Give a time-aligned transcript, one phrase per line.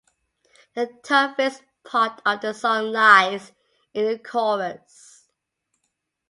[0.73, 3.51] The toughest part of the song lies
[3.93, 5.29] in the chorus.